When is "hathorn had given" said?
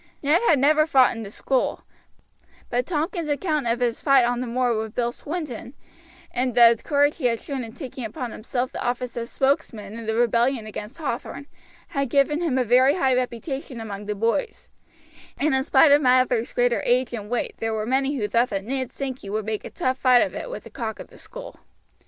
10.97-12.41